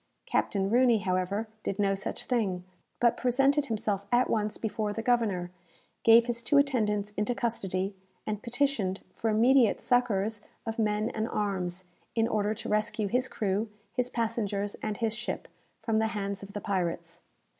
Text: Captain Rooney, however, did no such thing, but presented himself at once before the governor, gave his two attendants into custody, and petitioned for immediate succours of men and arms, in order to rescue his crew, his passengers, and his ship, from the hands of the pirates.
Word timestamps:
Captain 0.25 0.67
Rooney, 0.71 0.97
however, 0.97 1.47
did 1.61 1.77
no 1.77 1.93
such 1.93 2.25
thing, 2.25 2.63
but 2.99 3.15
presented 3.17 3.67
himself 3.67 4.07
at 4.11 4.31
once 4.31 4.57
before 4.57 4.91
the 4.93 5.03
governor, 5.03 5.51
gave 6.03 6.25
his 6.25 6.41
two 6.41 6.57
attendants 6.57 7.11
into 7.11 7.35
custody, 7.35 7.95
and 8.25 8.41
petitioned 8.41 9.01
for 9.13 9.29
immediate 9.29 9.79
succours 9.79 10.41
of 10.65 10.79
men 10.79 11.11
and 11.11 11.29
arms, 11.29 11.85
in 12.15 12.27
order 12.27 12.55
to 12.55 12.67
rescue 12.67 13.07
his 13.07 13.27
crew, 13.27 13.69
his 13.93 14.09
passengers, 14.09 14.73
and 14.81 14.97
his 14.97 15.13
ship, 15.13 15.47
from 15.79 15.97
the 15.97 16.07
hands 16.07 16.41
of 16.41 16.53
the 16.53 16.61
pirates. 16.61 17.21